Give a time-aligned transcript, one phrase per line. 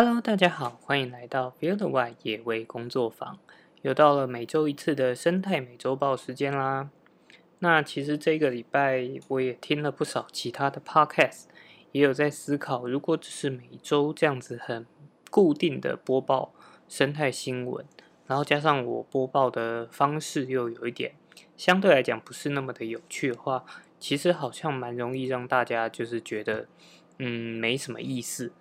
[0.00, 3.36] Hello，大家好，欢迎来到 Field Y 野味工作坊。
[3.82, 6.88] 又到了每周一次的生态美洲报时间啦。
[7.58, 11.46] 那其实这个礼拜我也听了不少其他的 Podcast，
[11.90, 14.86] 也有在思考，如果只是每周这样子很
[15.32, 16.54] 固定的播报
[16.88, 17.84] 生态新闻，
[18.28, 21.14] 然后加上我播报的方式又有一点
[21.56, 23.64] 相对来讲不是那么的有趣的话，
[23.98, 26.68] 其实好像蛮容易让大家就是觉得
[27.18, 28.52] 嗯没什么意思。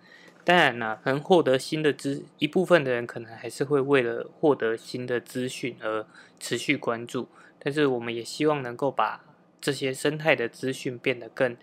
[0.47, 6.07] 当然啦，能获得新的资一部分的人可能还是会为了获得新的资讯而
[6.39, 7.27] 持续关注，
[7.59, 9.25] 但是我们也希望能够把
[9.59, 11.57] 这些生态的资讯变得更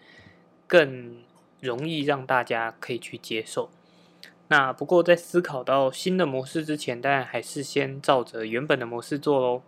[0.66, 1.22] 更
[1.62, 3.70] 容易让大家可以去接受。
[4.48, 9.62] 那不过在思考到新的模式之前，当然还是先照着原本的模式做喽。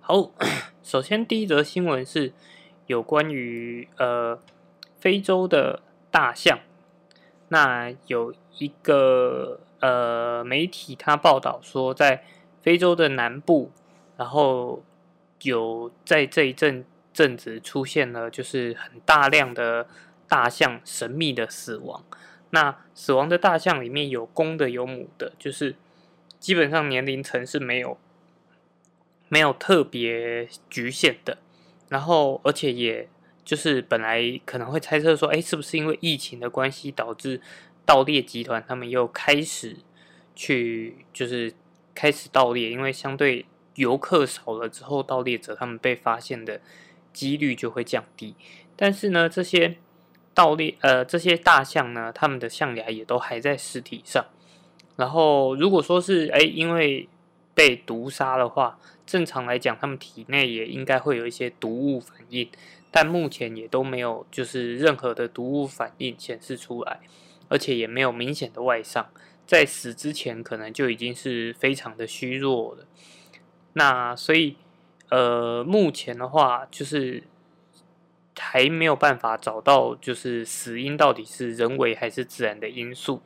[0.00, 0.32] 好，
[0.82, 2.32] 首先第一则新闻是
[2.86, 4.40] 有关于呃
[4.98, 6.58] 非洲的大象。
[7.48, 12.24] 那有一个呃媒体，他报道说，在
[12.62, 13.70] 非洲的南部，
[14.16, 14.82] 然后
[15.42, 19.86] 有在这一阵阵子出现了，就是很大量的
[20.26, 22.04] 大象神秘的死亡。
[22.50, 25.76] 那死亡的大象里面有公的有母的，就是
[26.40, 27.96] 基本上年龄层是没有
[29.28, 31.38] 没有特别局限的，
[31.88, 33.08] 然后而且也。
[33.46, 37.40] 就是本来可能会猜测说，哎，是不是因为疫情的关系导致
[37.84, 39.76] 盗猎集团他们又开始
[40.34, 41.54] 去，就是
[41.94, 46.60] 开始盗猎，因为相对游客少了之后，盗猎者他们被发现的
[47.12, 48.34] 几率就会降低。
[48.74, 49.76] 但是呢，这些
[50.34, 54.26] 盗猎呃这些大象呢，他们的象牙也都还在尸体上。
[54.96, 57.08] 然后如果说是哎因为
[57.54, 62.48] 被毒杀的话，正常来讲，他们体内也应该会有一些毒物反应。
[62.96, 67.00] 但目前也都没有，就是任何的毒物反应显示出来，
[67.50, 69.10] 而且也没有明显的外伤，
[69.44, 72.86] 在死之前可能就已经是非常的虚弱了。
[73.74, 74.56] 那所以，
[75.10, 77.24] 呃，目前的话就是
[78.38, 83.20] 还没有办法找到，就是死因到底是人为还是自然的因素。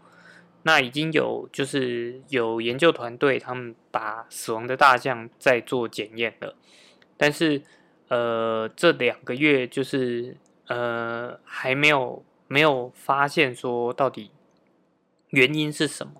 [0.64, 6.56] 那已经有就是有研究团队他们把死亡的大象在做检验了，
[7.16, 7.62] 但是。
[8.10, 14.32] 呃，这两个月就是呃还没有没有发现说到底
[15.28, 16.14] 原因是什么。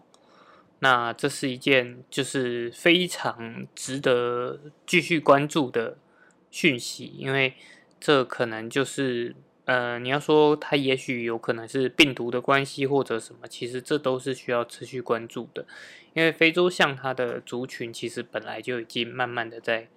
[0.79, 5.99] 那这是一件就是非常值得继续关注的
[6.49, 7.55] 讯息，因为
[7.99, 9.35] 这可能就是
[9.65, 15.67] 呃你要说它也许有可能是病毒的关系或者什么，其实这都是需要持续关注的。
[16.15, 19.89] 因为非洲象它的族群其实本来就已经慢慢的在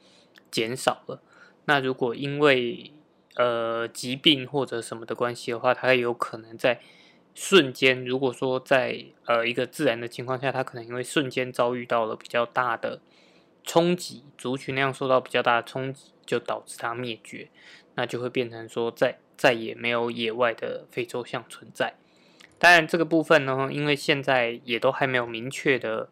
[0.49, 1.21] 减少了。
[1.65, 2.91] 那如果因为
[3.35, 6.79] 呃疾病或者什么的关系的话，它有可能在
[7.33, 12.99] 瞬间，如果说在呃一个自然的情况下，它可能因为瞬间遭遇到了比较大的
[13.63, 17.49] 冲击，族群量受到比较大的冲击，就导致它灭绝，
[17.95, 21.95] 那就会变成说再再也没有野外的非洲象存在。
[22.59, 26.09] 当然这个部分呢，因为现在也都还没有明确的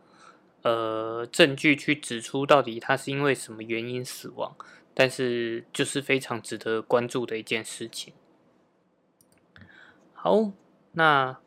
[0.64, 4.56] 呃证据去指出到底它是因为什么原因死亡。
[4.94, 8.14] 但是就是非常值得关注的一件事情。
[10.14, 10.52] 好，
[10.94, 11.40] 那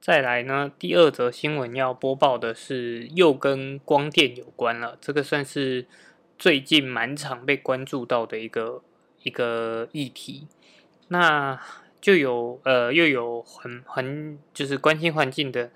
[0.00, 0.70] 再来呢？
[0.78, 4.98] 第二则新闻要播报的是又跟光电有关了。
[5.00, 5.86] 这个算是
[6.38, 8.82] 最近蛮常被关注到的一个
[9.22, 10.46] 一个议题。
[11.08, 11.60] 那
[12.00, 15.70] 就有呃又有很很就是关心环境的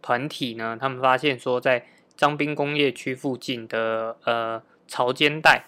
[0.00, 1.86] 团体呢，他们发现说在
[2.16, 5.66] 张滨工业区附近的呃潮间带。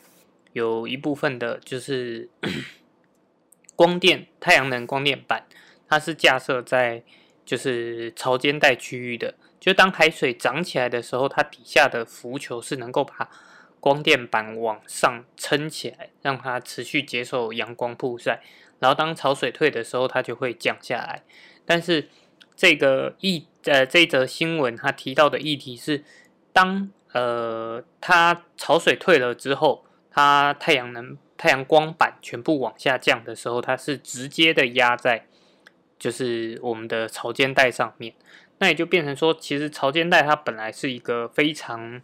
[0.55, 2.31] 有一部分的就是
[3.75, 5.47] 光电太阳能光电板，
[5.89, 7.03] 它是架设在
[7.45, 9.35] 就是潮间带区域的。
[9.59, 13.29] 就当海水涨起来的时候，它底下的浮球是能够把
[13.81, 18.41] 光电板往上撑起来，让它持续接受阳光曝晒。
[18.79, 21.25] 然后当潮水退的时候，它就会降下来。
[21.67, 22.09] 但是
[22.55, 26.05] 这个议呃这则新闻它提到的议题是，
[26.53, 29.84] 当呃它潮水退了之后。
[30.15, 35.27] 它太阳能太阳光板全部往下降的时候，它是直接的压在
[35.99, 38.15] 就是我们的潮间带上面，
[38.59, 42.01] 那也就变成说，其实潮间带它本来是一个非常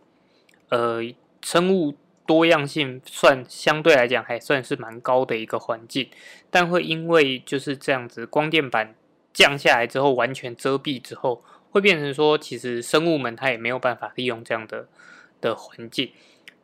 [0.70, 1.00] 呃
[1.40, 1.94] 生物
[2.26, 6.08] 多样性算相对来讲还算是蛮高的一个环境，
[6.50, 8.94] 但会因为就是这样子光电板
[9.32, 14.88] 降下来之后完全遮蔽之后，会变成说，其实生物们它也没有办法利用这样的
[15.40, 16.10] 的环境。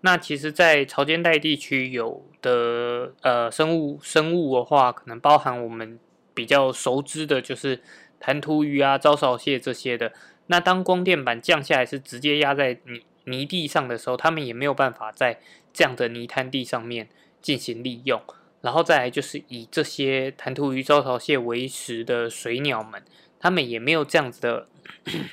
[0.07, 5.99] 那其实，在潮间带地区有的呃生物生物的话，可能包含我们
[6.33, 7.83] 比较熟知的，就是
[8.21, 10.13] 弹涂鱼啊、招潮蟹这些的。
[10.47, 15.41] 那当光电板降下来是直接压在泥泥地上的时候，他们也没有办法在
[15.73, 17.09] 这样的泥滩地上面
[17.43, 18.23] 进行利用。
[18.61, 23.03] 然后再来就是以这些弹涂鱼、招潮蟹为食的水鸟们，
[23.41, 24.69] 他们也没有这样子的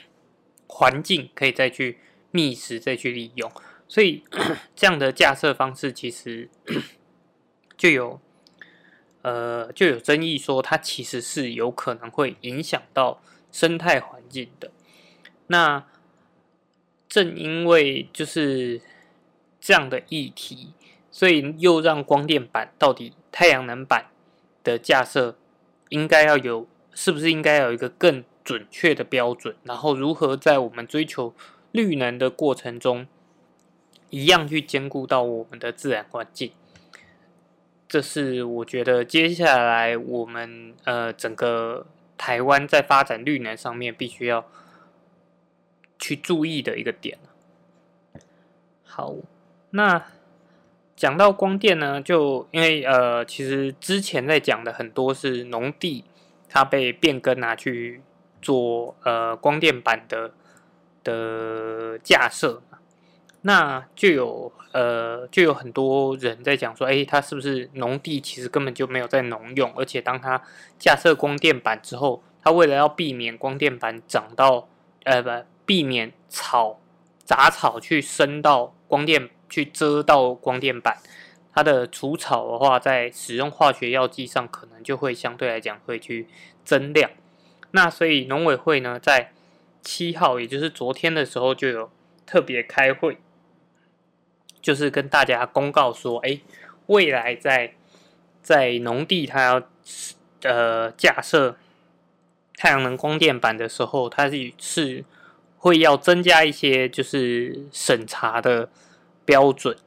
[0.66, 2.00] 环境可以再去
[2.32, 3.52] 觅食、再去利用。
[3.94, 4.24] 所以
[4.76, 6.50] 这样的架设方式其实
[7.78, 8.20] 就有
[9.22, 14.72] 呃就有争议，说它其实是有可能会影响到生态环境的。
[15.46, 15.86] 那
[17.08, 18.82] 正因为就是
[19.62, 20.74] 这样的议题，
[21.12, 24.08] 所以又让光电板到底太阳能板
[24.64, 25.38] 的架设
[25.90, 29.56] 应该要有，是不是应该有一个更准确的标准？
[29.62, 31.36] 然后如何在我们追求
[31.72, 33.06] 绿能的过程中，
[34.14, 36.52] 一样去兼顾到我们的自然环境？
[37.88, 41.86] 这是我觉得接下来我们呃整个
[42.18, 44.46] 台湾在发展绿能上面必须要。
[46.00, 47.18] 去注意的一个点。
[48.84, 49.16] 好，
[49.70, 50.06] 那
[50.98, 56.04] 讲到光电呢，就因为呃，其实之前在讲的很多是农地，
[56.50, 58.02] 它被变更拿去
[58.42, 60.34] 做呃光电板的
[61.06, 62.62] 的架设，
[63.44, 70.42] 那就有呃就有很多人在讲说，哎，它是不是农地其实根本就没有在农用，而且当它
[70.78, 74.68] 架设光电板之后，它为了要避免光电板长到
[75.06, 75.30] 呃不。
[75.66, 76.82] 避免草
[77.24, 80.98] 杂草去伸到光电去遮到光电板，
[81.54, 86.28] 它的除草的话，在使用化学药剂上可能就会相对来讲会去
[86.66, 87.10] 增量。
[87.72, 89.32] 那所以农委会呢，在
[89.82, 91.90] 七号，也就是昨天的时候，就有
[92.26, 93.18] 特别开会，
[94.64, 96.40] 就是跟大家公告说，哎，
[96.88, 97.76] 未来在
[98.42, 99.62] 在农地它要
[100.42, 101.56] 呃架设
[102.58, 105.06] 太阳能光电板的时候，它是是。
[105.66, 108.68] 会要增加一些就是审查的
[109.24, 109.78] 标准。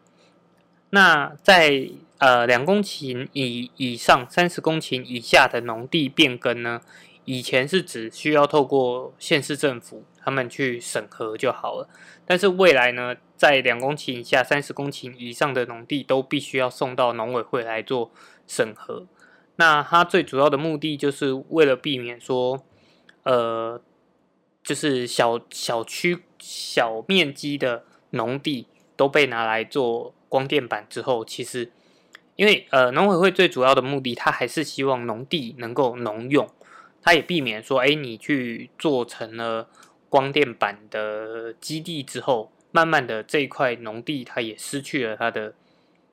[0.88, 6.81] 那在呃两公顷以以上、三十公顷以下的农地变更呢，
[7.26, 11.90] 以前是只需要透过县市政府他们去审核就好了。
[12.25, 18.11] 但是未来呢，在两公顷以下、三十公顷以上的农地都必须要送到农委会来做
[18.47, 19.06] 审核。
[19.56, 22.65] 那它最主要的目的就是为了避免说，
[23.23, 23.81] 呃。
[24.67, 28.67] 就是小小区小面积的农地
[28.97, 31.71] 都被拿来做光电板之后，其实
[32.35, 36.49] 因为呃农委会最主要的目的，它还是希望农地能够农用，
[37.00, 39.69] 它也避免说，哎，你去做成了
[40.09, 45.55] 光电板的基地之后，慢慢的这一块农地它也失去了它的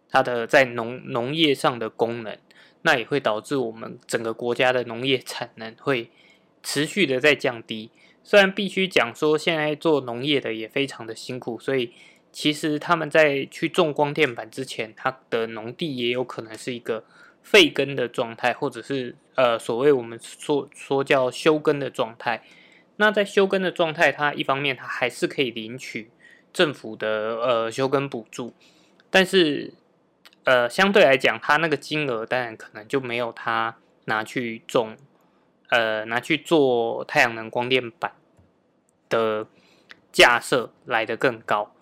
[0.09, 2.37] 它的在农农业上的功能，
[2.83, 6.09] 那也会导致我们整个国家的农业产能会
[6.61, 7.91] 持续的在降低。
[8.23, 11.91] 虽然必须讲说，现在做农业的也非常的辛苦，所以
[12.31, 17.03] 其实他们在去种光电板之前，他的农地也有可能是一个
[17.41, 22.41] 废耕的状态，或者是呃所谓我们说说叫休耕的状态。
[22.95, 26.09] 那在休耕的状态，它一方面它还是可以领取
[26.53, 28.53] 政府的呃休耕补助，
[29.09, 29.73] 但是
[30.45, 34.95] 呃相对来讲，他那个金额当然可能就没有他拿去种。
[35.69, 38.13] 呃，拿去做太阳能光电板
[39.09, 39.47] 的
[40.11, 41.73] 架设来的更高，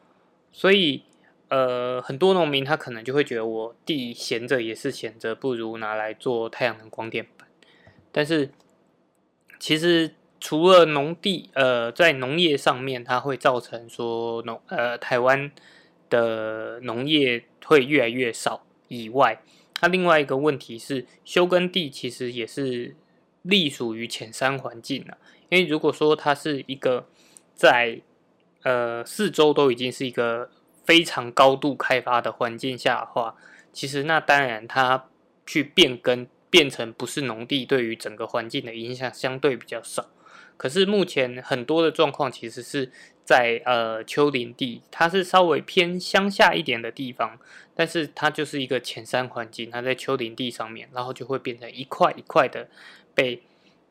[0.53, 1.03] 所以
[1.49, 7.49] 呃，很多农民他可能就会觉得我地闲着也是闲着，不如拿来做太阳能光电板。
[8.13, 8.51] 但是
[9.59, 15.49] 其实除了农地，呃，在农业上面它会造成说农呃台湾
[16.09, 19.41] 的农业会越来越少以外，
[19.75, 22.97] 它另外一个问题是休耕地其实也是。
[23.43, 25.17] 隶属于浅山环境了，
[25.49, 27.07] 因为如果说它是一个
[27.55, 27.99] 在
[28.61, 30.51] 呃四周都已经是一个
[30.85, 33.35] 非常高度开发的环境下的话，
[33.73, 35.09] 其实那当然它
[35.47, 40.05] 去变更变成不是农地，对于整个环境的影响相对比较少。
[40.61, 42.91] 可是目前很多的状况其实是
[43.25, 47.39] 在呃丘陵地，它是稍微偏乡下一点的地方，
[47.73, 52.67] 但是它就是一个浅山环境，它在丘陵地上面，然后就会变成一块一块的。
[53.15, 53.41] 被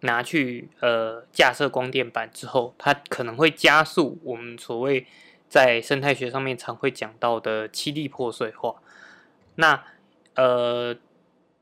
[0.03, 5.05] 拿去呃架设光电板之后，它可能会加速我们所谓
[5.49, 8.77] 在生态学上面常会讲到的七地破碎化。
[9.57, 9.83] 那
[10.37, 10.95] 呃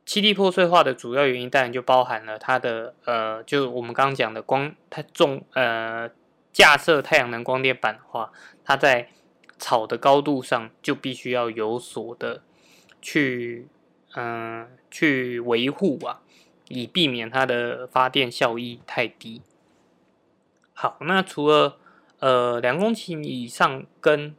[0.08, 6.08] 七地破碎化的主要原因，当然就包含了它的呃，就我们刚刚讲的光，它重呃
[6.50, 8.32] 架设太阳能光电板的话，
[8.64, 9.10] 它在
[9.58, 12.40] 草的高度上就必须要有所的
[13.02, 13.68] 去
[14.14, 16.22] 嗯去维护啊。
[16.68, 19.42] 以避免它的发电效益太低。
[20.72, 21.76] 好，那除了
[22.20, 24.34] 呃两公顷以上跟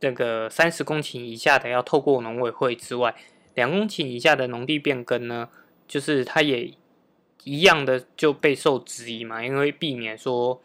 [0.00, 3.14] 这个三十公顷以下的要透过农委会之外，
[3.56, 5.48] 两公顷以下的农地变更呢，
[5.88, 6.72] 就是它也
[7.42, 10.62] 一样的就备受质疑嘛，因为避免说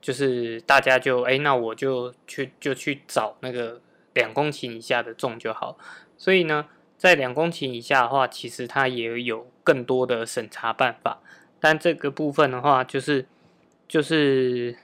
[0.00, 3.80] 就是大家就哎，那我就去就去找那个
[4.12, 5.76] 两公顷以下的种就好。
[6.16, 11.20] 所以呢，在两公顷以下的话，其实它也有更多的审查办法，
[11.58, 13.26] 但这个部分的话，就是
[13.88, 14.76] 就是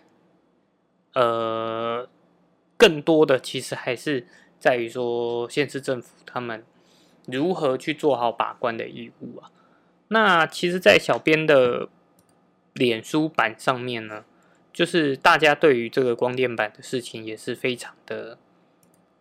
[1.14, 2.08] 呃。
[2.80, 4.26] 更多的其实还是
[4.58, 6.64] 在于说，县市政府他们
[7.26, 9.50] 如何去做好把关的义务啊。
[10.08, 11.88] 那其实，在小编的
[12.74, 14.24] 脸书版上面呢，
[14.72, 18.38] 就是大家对于这个光电板的事情也是非常的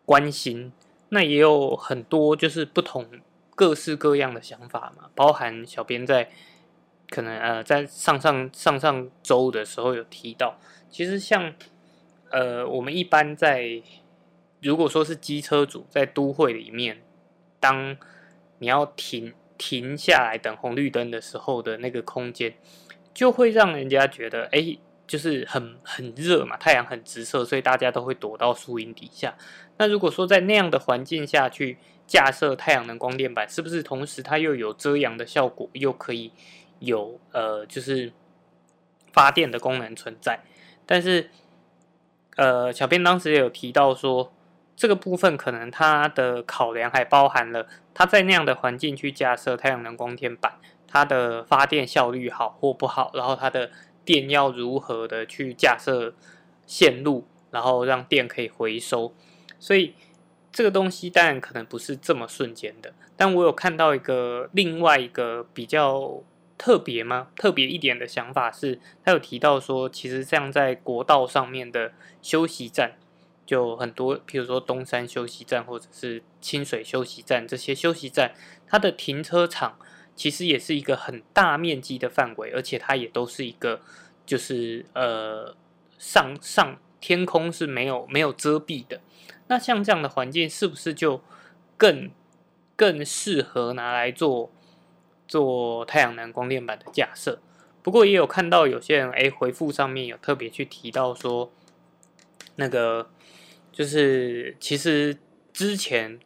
[0.06, 0.72] 关心。
[1.10, 3.08] 那也有很多就是不同
[3.56, 6.30] 各式各样的想法嘛，包含小编在
[7.10, 11.54] 可能呃在上上上上周的时候有提到，其实像。
[12.32, 13.82] 呃，我们一般在
[14.62, 17.02] 如果说是机车主在都会里面，
[17.60, 17.98] 当
[18.60, 22.54] 你要停停下来等红绿灯的时候的那个空间，
[23.14, 29.38] 就会让人家觉得，哎，就是很很热嘛，太阳很直射，所以大家都会躲到树荫底下。
[29.78, 36.32] 那如果说在那样的环境下去架设太阳能光电板，是不是同时它又有遮阳的效果，又可以
[36.80, 38.12] 有呃，就是
[39.12, 40.40] 发电的功能存在？
[40.86, 41.30] 但是
[42.36, 44.32] 呃，小编当时也有提到说，
[44.80, 50.54] 这个部分可能它的考量还包含了它在那样的环境去架设太阳能光电板，
[50.88, 53.72] 它的发电效率好或不好，然后它的
[54.06, 56.14] 电要如何的去架设
[56.66, 59.14] 线路，然后让电可以回收。
[59.60, 59.96] 所以
[60.50, 66.24] 这个东西当然可能不是这么瞬间的，但我有看到一个另外一个比较。
[66.58, 67.30] 特别吗？
[67.38, 72.98] 特别一点的想法是，他有提到说，其实像在国道上面的休息站，
[73.50, 78.36] 就很多，譬如说东山休息站或者是清水休息站这些休息站，
[78.68, 79.80] 它的停车场
[80.16, 83.82] 其实也是一个很大面积的范围，而且它也都是一个，
[84.24, 85.56] 就是呃
[85.98, 89.02] 上上天空是没有没有遮蔽的。
[89.48, 91.24] 那像这样的环境，是不是就
[91.76, 92.12] 更
[92.76, 94.52] 更适合拿来做？
[95.28, 97.40] 做太阳能光电板的架设，
[97.84, 101.52] 不过也有看到有些人哎回复上面有特别去提到说，
[102.56, 103.12] 那个
[103.80, 105.16] 就是其实
[105.54, 106.20] 之前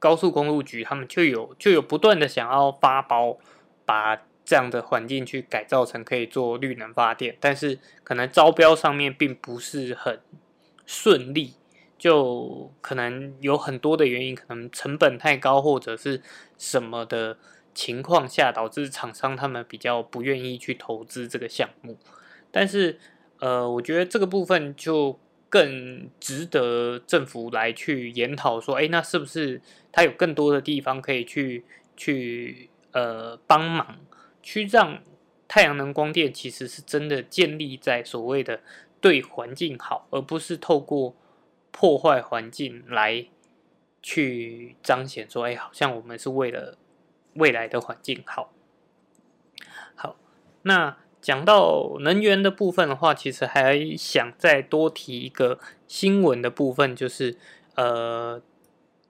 [0.00, 3.38] 高速公路局他们就有就有不断的想要发包，
[3.84, 10.18] 把这样的环境去改造成可以做绿能发电，但是可能招标上面并不是很
[10.84, 11.54] 顺利，
[11.96, 16.20] 就可能有很多的原因，可能成本太高或者是
[16.58, 17.38] 什么的。
[17.76, 21.98] 情况下导致厂商他们比较不愿意去投资这个项目，
[22.50, 22.98] 但是
[23.38, 29.60] 呃，我觉得这个部分就更值得政府来去研讨，说，哎，那是不是
[29.92, 31.64] 它有更多的地方可以去
[31.96, 33.98] 去呃帮忙，
[34.42, 35.02] 去让
[35.48, 38.60] 太阳能光电其实是真的建立在所谓的
[39.00, 41.16] 对环境好，而不是透过
[41.70, 43.26] 破坏环境来
[44.02, 46.78] 去彰显说，哎，好像我们是为了。
[47.38, 48.50] 未来的环境好，
[49.94, 50.16] 好。
[50.62, 50.96] 那
[51.26, 57.36] 讲到能源的部分的话，其实还想再多提一个新闻的部分，就是
[57.74, 58.40] 呃，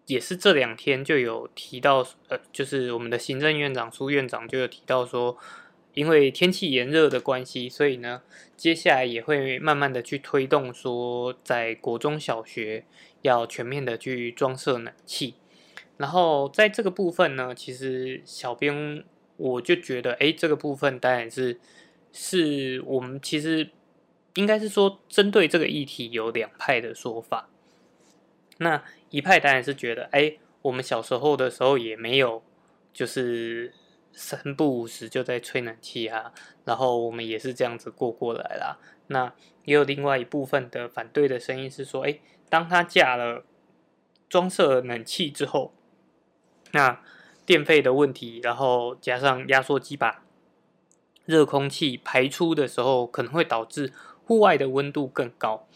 [0.07, 5.37] 也是这两天就有提到，呃，就是我们的行政院长苏院长就有提到说，
[5.93, 8.23] 因为天气炎热的关系，所以呢，
[8.57, 12.87] 接下来也会慢慢的去推动说，在国中小学
[13.21, 15.35] 要全面的去装设冷气。
[15.99, 19.05] 然后在这个部分呢，其实小编
[19.37, 21.61] 我就觉得，哎，这个部分当然是
[22.19, 23.69] 是我们其实
[24.37, 27.51] 应该是说，针对这个议题有两派的说法。
[28.57, 32.43] 那一派当然是觉得，哎，我们小时候的时候也没有
[32.93, 33.75] 就是
[34.13, 36.33] 三不五时就在吹冷气啊，
[36.65, 38.79] 然后我们也是这样子过过来啦。
[39.09, 39.35] 那
[39.67, 42.19] 也有另外一部分的反对的声音是说，哎，
[42.49, 43.45] 当他架了
[44.29, 45.75] 装设冷气之后。
[46.73, 47.01] 那
[47.47, 50.25] 电费的问题，然后加上压缩机把
[51.27, 53.93] 热空气排出的时候，可能会导致
[54.25, 55.69] 户外的温度更高。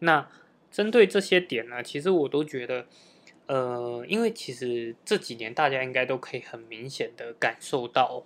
[0.00, 0.28] 那
[0.70, 2.86] 针对这些点呢，其实我都觉得，
[3.46, 8.24] 呃，因为其实这几年大家应该都可以很明显的感受到，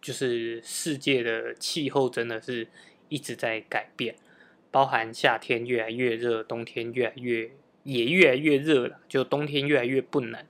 [0.00, 2.68] 就是世界的气候真的是
[3.08, 4.16] 一直在改变，
[4.70, 7.50] 包含夏天越来越热，冬天越来越
[7.84, 10.44] 也越来越热了，就冬天越来越不冷。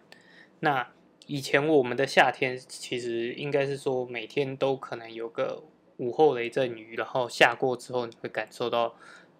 [0.60, 0.92] 那
[1.32, 5.62] 以前我们的夏天其实应该是说每天都可能有个
[5.96, 8.94] 午后雷阵雨，然后下过之后你会感受到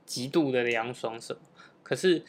[0.07, 1.43] 极度的凉爽什么。
[1.83, 2.25] 可是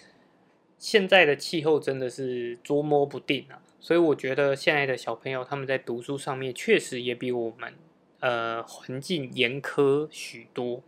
[0.77, 7.73] 现在的气候真的是捉摸不定啊，所以我觉得现在的小朋友他们在读书上面确实也比我们
[8.19, 10.83] 呃环境严苛许多。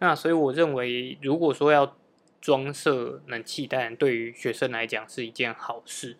[0.00, 1.96] 那所以我认为，如果说要
[2.40, 6.16] 装设冷气，当然对于学生来讲是一件好事。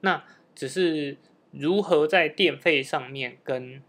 [0.00, 0.24] 那
[0.54, 1.18] 只是。
[1.52, 3.82] 如何在电费上面跟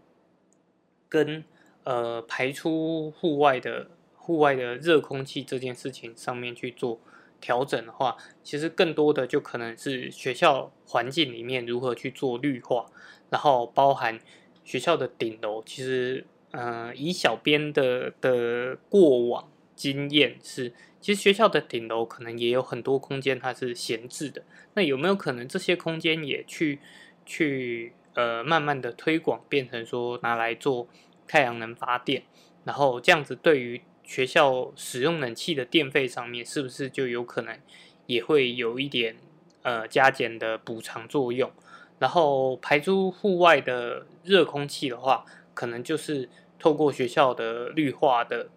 [1.08, 1.44] 跟
[1.84, 7.00] 呃排出户外的户外的热空气这件事情上面去做
[7.40, 12.86] 调整的话，其实更多的就可能是学校环境里面如何去做绿化，
[13.30, 14.18] 然后包含
[14.64, 15.62] 学校的顶楼。
[15.64, 24.44] 其实，呃，以小编的的过往经验是，其实学校的顶楼可能也有很多空间它是闲置的。
[24.74, 26.80] 那有没有可能这些空间也去？
[27.24, 30.86] 去呃，慢慢的推广，变成说拿来做
[31.26, 32.24] 太阳能发电，
[32.64, 37.58] 然后这样子对于学校使用冷气的电费上面，是不是就有可能
[38.06, 39.16] 也会有一点
[39.62, 41.50] 呃加减的补偿作用？
[41.98, 45.24] 然后排出户外的热空气的话，
[45.54, 48.50] 可能就是透过学校的绿化的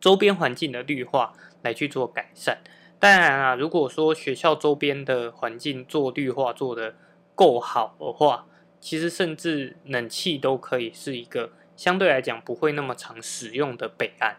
[0.00, 1.32] 周边环境的绿化
[1.62, 2.58] 来去做改善。
[2.98, 6.96] 当然啊，如果说学校周边的环境做绿化做的，
[7.34, 8.46] 够好的话，
[8.80, 14.36] 其实甚至冷气都可以是一个相对来讲不会那么常使用的备案。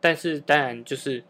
[0.00, 1.24] 但是当然，就是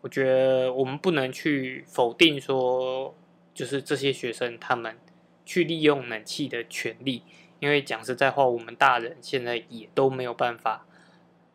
[0.00, 3.14] 我觉得我们不能去否定说，
[3.54, 4.96] 就是这些学生他们
[5.44, 7.22] 去利用冷气的权利，
[7.60, 10.86] 因为讲实在话，我们大人现在也都没有办法，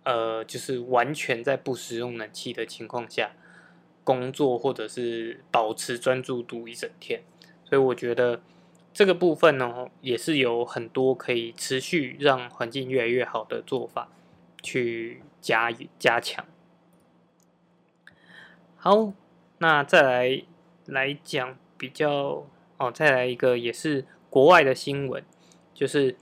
[0.04, 3.32] 呃，就是完全在不使用冷气的情况下
[4.06, 7.22] 工作或者是保持专注度一整天。
[7.66, 8.42] 所以我觉得。
[8.94, 14.08] 这个部分呢，也是有很多可以持续让环境越来越好的做法，
[14.62, 16.46] 去加加强。
[18.76, 19.12] 好，
[19.58, 20.44] 那再来
[20.86, 22.46] 来讲比较
[22.78, 25.24] 哦，再来一个也是国外的新闻，
[25.74, 26.16] 就是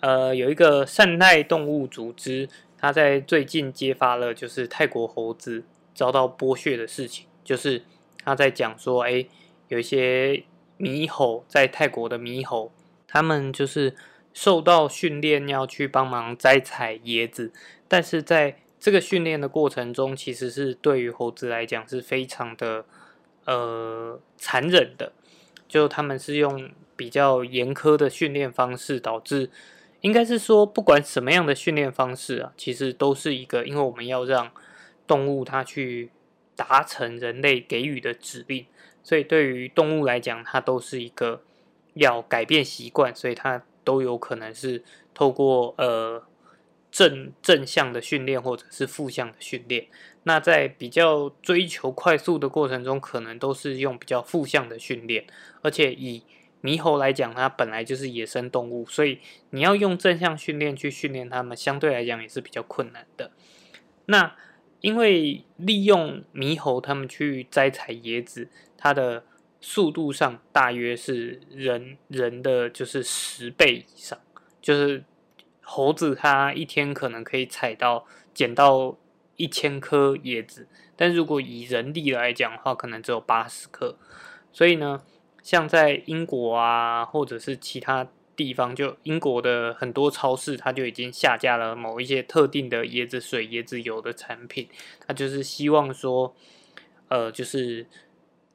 [0.00, 5.62] 呃有一个善待动物组织，他在最近揭发了就是泰国猴子
[5.94, 7.84] 遭到剥削的事情，就是
[8.24, 9.24] 他在讲说，哎，
[9.68, 10.42] 有一些。
[10.78, 12.72] 猕猴在泰国的猕猴，
[13.06, 13.96] 他们就是
[14.32, 17.52] 受到训练要去帮忙摘采椰子，
[17.88, 22.84] 但是在这个训练的过程中，其实是对于猴子来讲是非常的
[23.44, 25.12] 呃残忍的。
[25.66, 29.50] 就他们是用比较严苛的训练方式，导致
[30.00, 34.50] 应该是说不管什么样的训练方式啊，其实都是一个，因为我们要让
[35.06, 36.10] 动物它去
[36.54, 38.64] 达成人类给予的指令。
[39.08, 41.40] 所以对于动物来讲，它都是一个
[41.94, 46.22] 要改变习惯，所以它都有可能是透过呃
[46.92, 49.86] 正正向的训练或者是负向的训练。
[50.24, 55.24] 那在比较追求快速的过程中，可能都是用比较负向的训练。
[55.62, 56.22] 而且以
[56.60, 63.30] 猕猴来讲，它本来就是野生动物，所以你要用正向训练去训练它们，相对来讲也是比较困难的。
[64.04, 64.36] 那
[64.82, 68.50] 因为利用猕猴它们去摘采椰子。
[68.80, 69.24] 它的
[69.60, 74.16] 速度上大约是人人的就是十倍以上，
[74.62, 75.04] 就是
[75.62, 78.96] 猴子它一天可能可以采到捡到
[79.34, 83.96] 一千颗椰子，但如果以人力来讲的话，可能只有八十颗。
[84.52, 85.02] 所以呢，
[85.42, 94.68] 像在英国啊，或者是其他地方，就英国的很多超市，它就已经下架了某一些特定的椰子水、椰子油的产品，
[95.04, 96.36] 它就是希望说，
[97.08, 97.84] 呃，就是。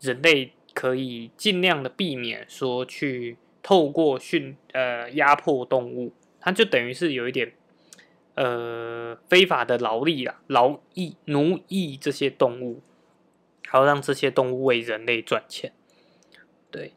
[0.03, 6.11] 人类可以尽量的避免说去透过训呃压迫动物，
[6.41, 7.53] 它就等于是有一点
[8.35, 12.81] 呃非法的劳力啊，劳役奴役这些动物，
[13.69, 15.71] 好让这些动物为人类赚钱。
[16.69, 16.91] 对，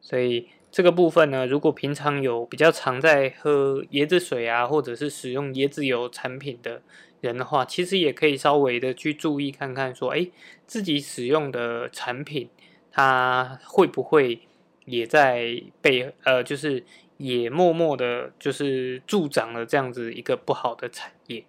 [0.00, 6.82] 所以这个部分呢，如果平常有比较常在喝椰子水啊，或者是使用椰子油产品的。
[7.20, 10.30] 人的话，其实也可以稍微的去注意看看，说，哎，
[10.68, 12.48] 自己使用的产品，
[12.92, 14.42] 它会不会
[14.84, 16.84] 也在被呃，就是
[17.16, 21.44] 也默默的，就是助长了这样子一个不好的产业。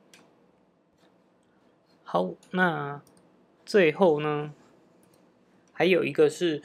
[2.04, 3.04] 好，那
[3.64, 4.52] 最后呢，
[5.72, 6.64] 还有一个是，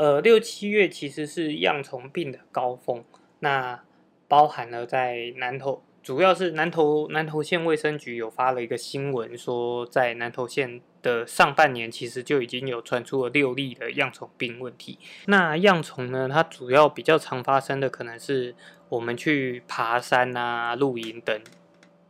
[0.00, 3.04] 呃，六七月其实是恙虫病的高峰，
[3.40, 3.84] 那
[4.28, 5.82] 包含了在南投。
[6.02, 14.98] 主要是南投南投县卫生局有发了一个新闻，说在南投县的上半年，其实就已经有传出了六例的恙虫病问题。
[15.26, 18.54] 那恙虫呢，它主要比较常发生的可能是
[18.88, 21.38] 我们去爬山啊、露营等，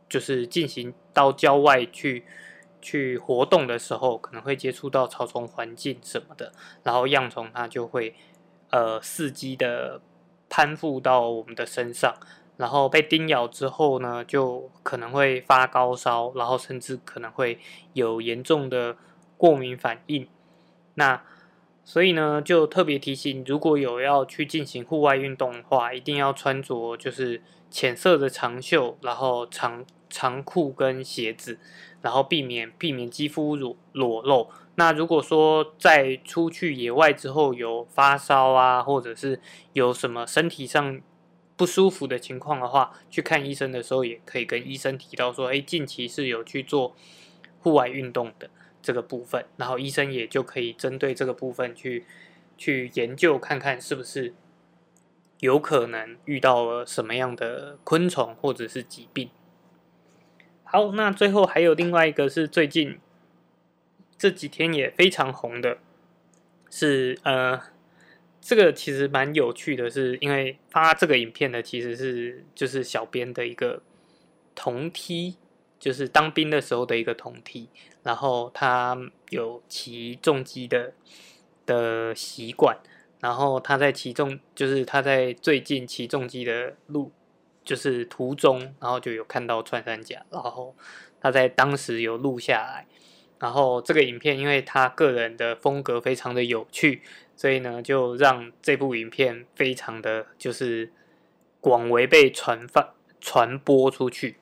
[0.07, 2.23] 就是进行到郊外去
[2.81, 6.51] 去活动的时候，可能会接触到草丛环境什么的，
[6.83, 8.15] 然后恙虫它就会
[8.71, 10.01] 呃伺机的
[10.49, 12.15] 攀附到我们的身上。
[12.57, 17.59] 然后被叮咬之后呢，就可能会发高烧，然后甚至可能会
[17.93, 18.95] 有严重的
[19.35, 20.27] 过敏反应。
[20.93, 21.23] 那
[21.91, 31.59] 所以呢，就特别提醒，如果有要去进行户外运动的话，一定要穿着就是浅色的长袖，然后长长裤跟鞋子，
[32.01, 34.49] 然后避免避免肌肤裸裸露。
[34.75, 39.41] 那如果说在出去野外之后有发烧啊，或者是
[39.73, 41.01] 有什么身体上，
[41.57, 46.95] 不舒服的情况的话，去看医生的时候也可以跟医生提到说，哎，近期是有去做
[47.59, 48.49] 户外运动的
[48.81, 52.05] 这个部分，然后医生也就可以针对这个部分去
[52.57, 54.33] 去研究看看是不是
[55.39, 59.29] 有可能遇到了什么样的昆虫或者是疾病。
[60.63, 62.99] 好，那最后还有另外一个是最近
[64.17, 65.77] 这几天也非常红的，
[66.69, 67.61] 是呃。
[68.43, 73.83] 这个其实蛮有趣的，是因为发这个影片的其实是就是小编的一个
[74.55, 75.35] 同梯，
[75.81, 77.67] 就是当兵的时候的一个同梯，
[78.03, 78.95] 然后他
[79.29, 80.93] 有骑重机的
[81.65, 82.77] 的习惯，
[83.19, 87.11] 然后他在骑重，就是他在最近骑重机的路，
[87.65, 90.75] 就是途中，然后就有看到穿山甲，然后
[91.19, 92.85] 他在当时有录下来，
[93.39, 97.01] 然后这个影片因为他个人的风格非常的有趣。
[97.33, 100.91] 所以呢，就让这部影片非常的就是
[101.59, 104.37] 广为被传发传播出去。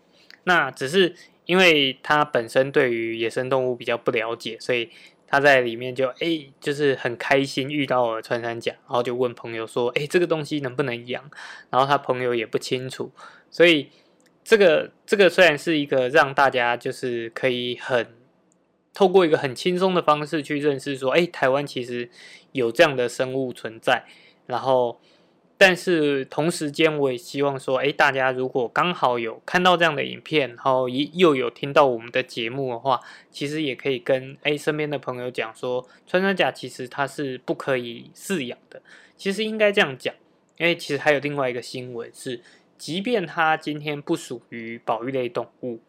[0.50, 1.14] 那只是
[1.46, 4.90] 因为他本身对于野生动物比较不了解，所以
[5.28, 11.30] 他在里面就哎，就是很开心遇到了穿山甲，然后就问朋友说：“哎，这个东西能不能养？”
[11.70, 13.12] 然后他朋友也不清楚，
[13.52, 13.90] 所以
[14.44, 18.18] 这个这个虽然是一个让大家就是可以很。
[18.92, 22.10] 透过一个很轻松的方式去认识，说，哎，台湾其实
[22.52, 24.04] 有这样的生物存在。
[24.46, 25.00] 然后，
[25.60, 38.82] 但是同时间，我也希望说，哎，大家如果刚好有看到这样的影片，然后又又有听到我们的节目的话，其实也可以跟哎身边的朋友讲说，穿山甲其实它是不可以饲养的。
[39.18, 40.16] 其实应该这样讲，
[40.58, 42.42] 因为其实还有另外一个新闻是，
[42.78, 45.82] 即便它今天不属于保育类动物。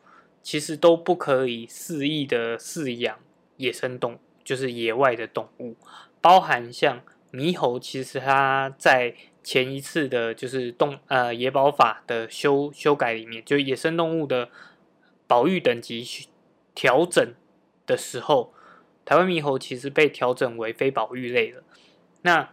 [0.42, 3.18] 其实都不可以肆意的饲养
[3.58, 5.76] 野生动物，就是野外的动物，
[6.22, 14.48] 包含像猕猴，其实它在前一次的，就是动呃野保法的修修改里面，就野生动物的
[15.26, 16.06] 保育等级
[16.74, 17.34] 调整
[17.86, 18.52] 的时候，
[19.04, 21.62] 台湾猕猴其实被调整为非保育类了。
[22.22, 22.50] 那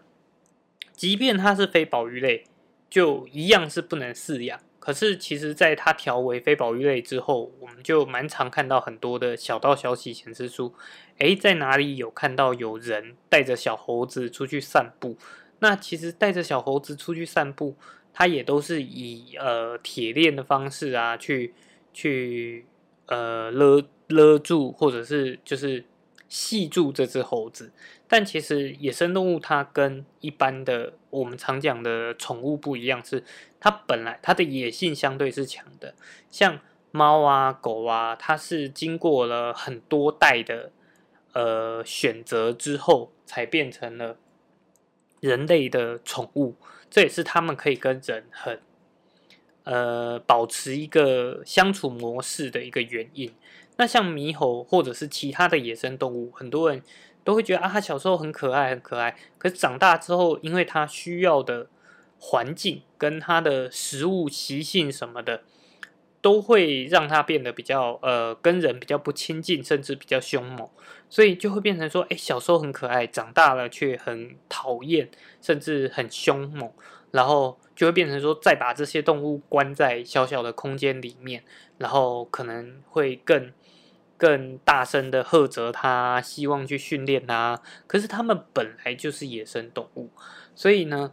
[0.94, 2.46] 即便它是非保育类，
[2.90, 4.60] 就一样是不能饲养。
[4.80, 10.74] 可是，其实，在它调为非保育类之后，我们就蛮常看到很多的小道消息显示出，
[11.18, 15.18] 诶，在哪里有看到有人带着小猴子出去散步？
[15.60, 17.76] 那其实带着小猴子出去散步，
[18.14, 21.54] 它也都是以呃铁链的方式啊，去
[21.94, 22.66] 去
[23.08, 25.86] 呃勒勒住，或者是就是
[26.28, 27.72] 系住这只猴子。
[28.08, 33.24] 但其实野生动物它跟一般的我们常讲的宠物不一样，是
[33.60, 35.94] 它本来它的野性相对是强的。
[36.30, 36.60] 像
[36.92, 40.72] 猫啊、狗啊，它是经过了很多代的
[41.34, 44.18] 呃选择之后，才变成了
[45.20, 46.56] 人类的宠物。
[46.90, 48.60] 这也是它们可以跟人很
[49.64, 53.34] 呃保持一个相处模式的一个原因。
[53.78, 56.82] 那像猕猴或者是其他的野生动物，很多人。
[57.24, 59.14] 都会觉得啊，它小时候很可爱，很可爱。
[59.38, 61.68] 可是长大之后，因为它需要的
[62.20, 65.44] 环境跟它的食物习性什么的，
[66.22, 70.68] 都会让它变得比较呃，跟人比较不亲近，甚至比较凶猛。
[71.10, 75.10] 所以就会变成说，哎，小时候很可爱，长大了却很讨厌，
[75.42, 76.72] 甚至很凶猛。
[77.12, 81.44] 然后就会变成说，再把这些动物关在小小的空间里面，
[81.78, 83.52] 然后可能会更。
[84.20, 87.62] 更大声的呵责他，希望去训练他。
[87.86, 90.10] 可是他们本来就是野生动物，
[90.56, 91.12] 所以呢，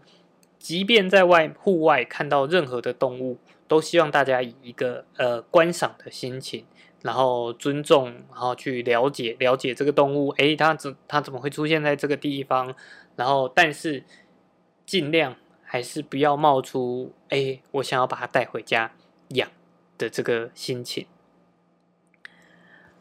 [0.58, 3.36] 即便在外户外看到任何的动物，
[3.66, 6.64] 都希望大家以一个呃观赏的心情，
[7.02, 10.30] 然后尊重，然后去了解了解这个动物。
[10.38, 12.74] 诶，它怎它怎么会出现在这个地方？
[13.16, 14.04] 然后，但是
[14.84, 18.92] 尽量还是不要冒出诶，我想要把它带回家
[19.28, 19.48] 养
[19.96, 21.06] 的这个心情。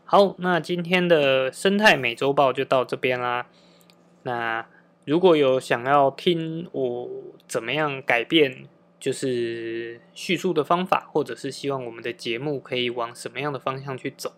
[0.06, 3.48] 好，那今天的生态美洲豹就到这边啦。
[4.22, 4.68] 那
[5.06, 7.10] 如果有想要听我
[7.48, 8.68] 怎么样改变，
[9.04, 14.32] 就是叙述的方法，或者是希望我们的节目可以往什么样的方向去走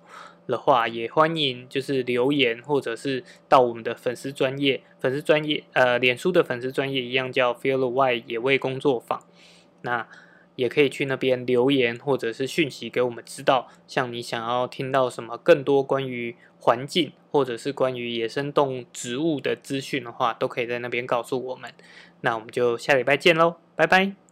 [0.47, 9.21] 的话，也欢迎就是留言，或者是到我们的粉丝专业、粉丝专业呃，脸书的粉丝专业一样叫 Feel Why 野味工作坊。
[9.83, 10.07] 那
[10.55, 21.71] 也可以去那边留言或者是讯息给我们知道，像你想要听到什么更多关于环境或者是关于野生动物、植物的资讯的话，都可以在那边告诉我们。
[22.21, 24.24] 那我们就下礼拜见喽，拜拜。